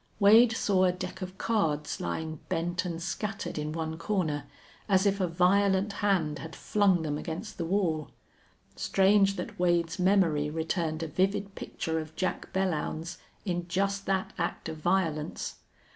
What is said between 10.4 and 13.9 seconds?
returned a vivid picture of Jack Belllounds in